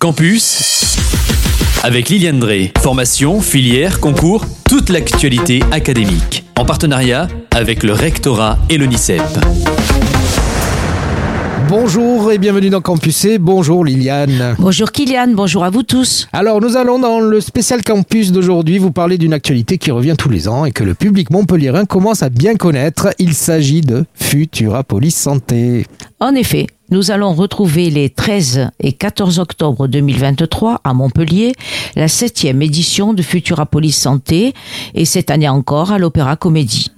[0.00, 0.96] Campus
[1.82, 2.72] avec Liliane Drey.
[2.80, 6.44] Formation, filière, concours, toute l'actualité académique.
[6.58, 9.20] En partenariat avec le rectorat et l'ONICEP.
[11.68, 13.38] Bonjour et bienvenue dans Campus C.
[13.38, 14.56] Bonjour Liliane.
[14.58, 16.28] Bonjour Kylian, bonjour à vous tous.
[16.32, 20.28] Alors nous allons dans le spécial campus d'aujourd'hui vous parler d'une actualité qui revient tous
[20.28, 23.08] les ans et que le public montpelliérain commence à bien connaître.
[23.18, 25.86] Il s'agit de Futura Police Santé.
[26.18, 31.52] En effet, nous allons retrouver les 13 et 14 octobre 2023 à Montpellier
[31.94, 34.54] la septième édition de Futura Police Santé
[34.94, 36.89] et cette année encore à l'Opéra Comédie.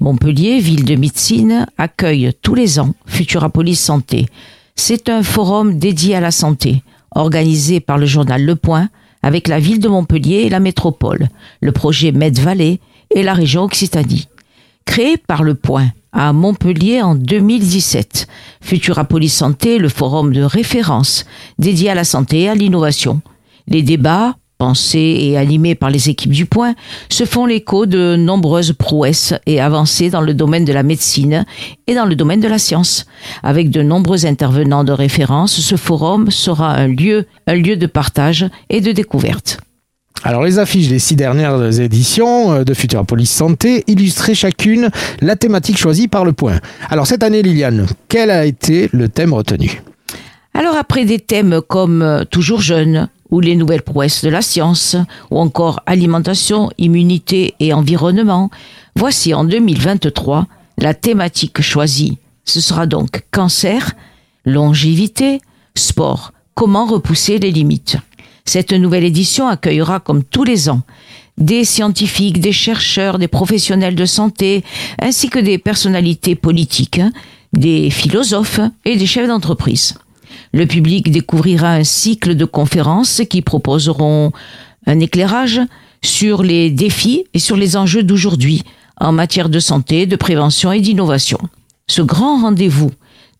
[0.00, 4.26] Montpellier, ville de médecine, accueille tous les ans Futura Police Santé.
[4.74, 6.82] C'est un forum dédié à la santé,
[7.14, 8.88] organisé par le journal Le Point,
[9.22, 11.28] avec la ville de Montpellier et la métropole,
[11.60, 12.80] le projet Med Valley
[13.14, 14.28] et la région Occitanie.
[14.84, 18.26] Créé par Le Point à Montpellier en 2017,
[18.60, 21.26] Futura Police Santé, le forum de référence
[21.58, 23.20] dédié à la santé et à l'innovation.
[23.68, 26.74] Les débats, pensés et animés par les équipes du Point,
[27.08, 31.44] se font l'écho de nombreuses prouesses et avancées dans le domaine de la médecine
[31.86, 33.06] et dans le domaine de la science.
[33.42, 38.46] Avec de nombreux intervenants de référence, ce forum sera un lieu, un lieu de partage
[38.70, 39.58] et de découverte.
[40.22, 44.88] Alors les affiches des six dernières éditions euh, de Futura Police Santé illustraient chacune
[45.20, 46.58] la thématique choisie par le point.
[46.88, 49.82] Alors cette année Liliane, quel a été le thème retenu?
[50.54, 54.96] Alors après des thèmes comme euh, Toujours jeune, ou les nouvelles prouesses de la science,
[55.30, 58.50] ou encore alimentation, immunité et environnement,
[58.94, 60.46] voici en 2023
[60.78, 62.18] la thématique choisie.
[62.44, 63.92] Ce sera donc cancer,
[64.44, 65.40] longévité,
[65.74, 67.96] sport, comment repousser les limites?
[68.44, 70.82] Cette nouvelle édition accueillera, comme tous les ans,
[71.36, 74.64] des scientifiques, des chercheurs, des professionnels de santé,
[75.00, 77.00] ainsi que des personnalités politiques,
[77.52, 79.94] des philosophes et des chefs d'entreprise.
[80.52, 84.32] Le public découvrira un cycle de conférences qui proposeront
[84.86, 85.60] un éclairage
[86.02, 88.62] sur les défis et sur les enjeux d'aujourd'hui
[88.98, 91.38] en matière de santé, de prévention et d'innovation.
[91.88, 92.90] Ce grand rendez-vous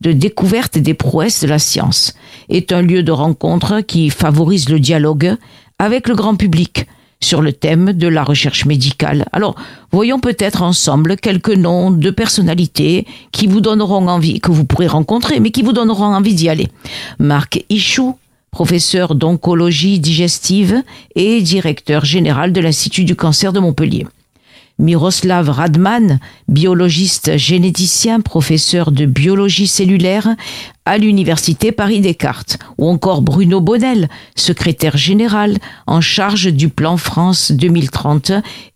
[0.00, 2.14] de découverte des prouesses de la science
[2.48, 5.36] est un lieu de rencontre qui favorise le dialogue
[5.78, 6.86] avec le grand public
[7.20, 9.26] sur le thème de la recherche médicale.
[9.32, 9.56] Alors,
[9.90, 15.40] voyons peut-être ensemble quelques noms de personnalités qui vous donneront envie, que vous pourrez rencontrer,
[15.40, 16.68] mais qui vous donneront envie d'y aller.
[17.18, 18.16] Marc Ichou,
[18.50, 20.82] professeur d'oncologie digestive
[21.14, 24.06] et directeur général de l'Institut du cancer de Montpellier.
[24.78, 30.28] Miroslav Radman, biologiste généticien, professeur de biologie cellulaire
[30.84, 35.56] à l'Université Paris-Descartes, ou encore Bruno Bonnel, secrétaire général
[35.86, 38.32] en charge du plan France 2030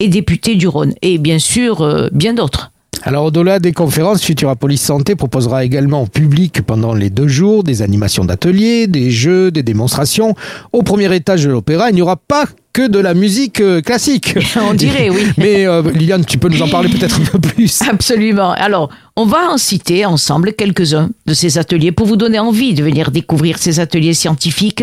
[0.00, 2.73] et député du Rhône, et bien sûr euh, bien d'autres.
[3.06, 7.62] Alors au-delà des conférences, Futura Police Santé proposera également au public pendant les deux jours
[7.62, 10.34] des animations d'ateliers, des jeux, des démonstrations.
[10.72, 14.38] Au premier étage de l'opéra, il n'y aura pas que de la musique euh, classique.
[14.56, 15.26] On dirait, oui.
[15.36, 17.82] Mais euh, Liliane, tu peux nous en parler peut-être un peu plus.
[17.88, 18.52] Absolument.
[18.52, 22.82] Alors, on va en citer ensemble quelques-uns de ces ateliers pour vous donner envie de
[22.82, 24.82] venir découvrir ces ateliers scientifiques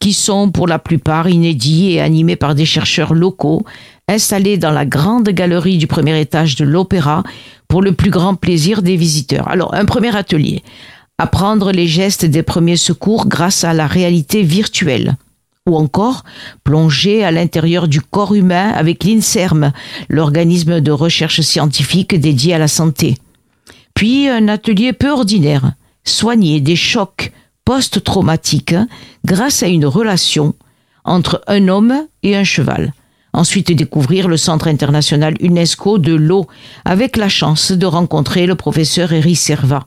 [0.00, 3.64] qui sont pour la plupart inédits et animés par des chercheurs locaux
[4.12, 7.22] installés dans la grande galerie du premier étage de l'opéra
[7.66, 9.48] pour le plus grand plaisir des visiteurs.
[9.48, 10.62] Alors, un premier atelier.
[11.18, 15.16] Apprendre les gestes des premiers secours grâce à la réalité virtuelle
[15.68, 16.24] ou encore
[16.64, 19.72] plonger à l'intérieur du corps humain avec l'INSERM,
[20.08, 23.16] l'organisme de recherche scientifique dédié à la santé.
[23.94, 25.72] Puis un atelier peu ordinaire,
[26.04, 27.32] soigner des chocs
[27.64, 28.74] post-traumatiques
[29.24, 30.54] grâce à une relation
[31.04, 32.92] entre un homme et un cheval.
[33.34, 36.46] Ensuite découvrir le Centre international UNESCO de l'eau
[36.84, 39.86] avec la chance de rencontrer le professeur Eric Serva.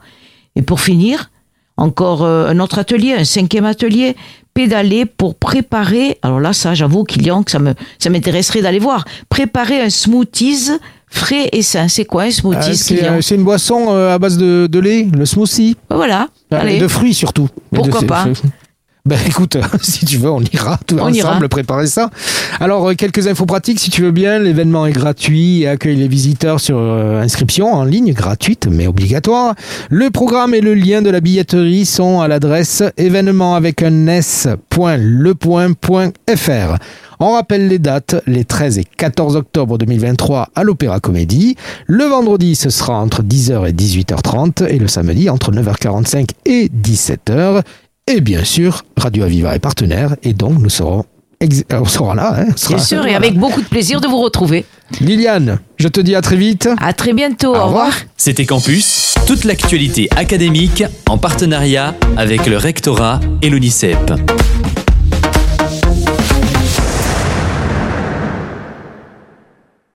[0.55, 1.29] Et pour finir,
[1.77, 4.15] encore euh, un autre atelier, un cinquième atelier,
[4.53, 9.05] pédaler pour préparer, alors là, ça, j'avoue, Kylian, que ça me, ça m'intéresserait d'aller voir,
[9.29, 10.71] préparer un smoothies
[11.07, 11.87] frais et sain.
[11.87, 15.25] C'est quoi un smoothies, euh, C'est une boisson euh, à base de, de, lait, le
[15.25, 15.75] smoothie.
[15.89, 16.29] Voilà.
[16.51, 16.79] Allez.
[16.79, 17.49] De fruits surtout.
[17.71, 18.27] Pourquoi de, pas
[19.05, 21.39] ben écoute, si tu veux, on ira tout on ensemble ira.
[21.47, 22.09] préparer ça.
[22.59, 24.39] Alors, euh, quelques infos pratiques, si tu veux bien.
[24.39, 29.53] L'événement est gratuit et accueille les visiteurs sur euh, inscription en ligne, gratuite mais obligatoire.
[29.89, 36.77] Le programme et le lien de la billetterie sont à l'adresse événement avec un s.lepoint.fr.
[37.19, 41.55] On rappelle les dates, les 13 et 14 octobre 2023 à l'Opéra Comédie.
[41.87, 47.61] Le vendredi, ce sera entre 10h et 18h30 et le samedi entre 9h45 et 17h.
[48.07, 51.05] Et bien sûr, Radio Aviva est partenaire et donc nous serons
[51.71, 52.35] on sera là.
[52.37, 54.63] Hein, on sera, Bien sûr, et avec beaucoup de plaisir de vous retrouver.
[55.01, 56.69] Liliane, je te dis à très vite.
[56.79, 57.55] À très bientôt.
[57.55, 57.91] Au, revoir.
[58.15, 64.13] C'était Campus, toute l'actualité académique en partenariat avec le rectorat et l'ONICEP.